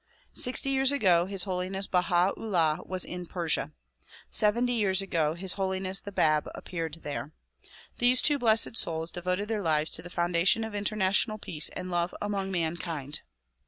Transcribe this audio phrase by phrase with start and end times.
[0.33, 3.71] Sixty years ago His Holiness Baha 'Ullah was in Persia.
[4.31, 7.33] Seventy years ago His Holiness the Bab appeared there.
[7.99, 12.15] These two blessed souls devoted their lives to the foundation of international peace and love
[12.19, 13.21] among mankind.